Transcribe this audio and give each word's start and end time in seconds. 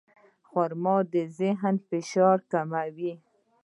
خرما 0.49 0.95
د 1.13 1.15
ذهني 1.37 1.77
فشار 1.89 2.37
کموي. 2.51 3.13